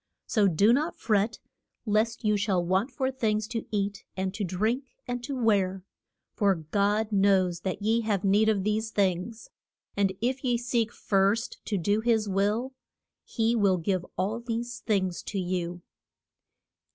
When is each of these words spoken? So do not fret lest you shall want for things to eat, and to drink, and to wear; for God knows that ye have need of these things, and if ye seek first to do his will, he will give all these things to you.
So 0.25 0.47
do 0.47 0.73
not 0.73 0.95
fret 0.95 1.37
lest 1.85 2.23
you 2.25 2.35
shall 2.35 2.65
want 2.65 2.89
for 2.89 3.11
things 3.11 3.47
to 3.49 3.67
eat, 3.69 4.03
and 4.17 4.33
to 4.33 4.43
drink, 4.43 4.95
and 5.07 5.23
to 5.23 5.35
wear; 5.39 5.83
for 6.33 6.55
God 6.55 7.11
knows 7.11 7.59
that 7.59 7.83
ye 7.83 8.01
have 8.01 8.23
need 8.23 8.49
of 8.49 8.63
these 8.63 8.89
things, 8.89 9.51
and 9.95 10.11
if 10.19 10.43
ye 10.43 10.57
seek 10.57 10.91
first 10.91 11.59
to 11.65 11.77
do 11.77 11.99
his 12.01 12.27
will, 12.27 12.73
he 13.23 13.55
will 13.55 13.77
give 13.77 14.03
all 14.17 14.39
these 14.39 14.79
things 14.79 15.21
to 15.21 15.39
you. 15.39 15.83